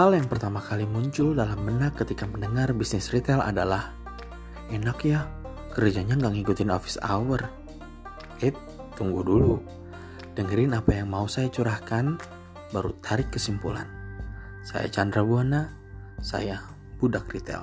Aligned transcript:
Hal 0.00 0.16
yang 0.16 0.32
pertama 0.32 0.64
kali 0.64 0.88
muncul 0.88 1.36
dalam 1.36 1.60
benak 1.60 1.92
ketika 2.00 2.24
mendengar 2.24 2.72
bisnis 2.72 3.12
retail 3.12 3.44
adalah 3.44 3.92
Enak 4.72 4.96
ya, 5.04 5.28
kerjanya 5.76 6.16
nggak 6.16 6.40
ngikutin 6.40 6.72
office 6.72 6.96
hour. 7.04 7.44
Eh, 8.40 8.48
tunggu 8.96 9.20
dulu. 9.20 9.60
Dengerin 10.32 10.72
apa 10.72 10.96
yang 10.96 11.12
mau 11.12 11.28
saya 11.28 11.52
curahkan, 11.52 12.16
baru 12.72 12.96
tarik 13.04 13.28
kesimpulan. 13.28 13.84
Saya 14.64 14.88
Chandra 14.88 15.20
Buana, 15.20 15.68
saya 16.24 16.64
Budak 16.96 17.28
Retail. 17.28 17.60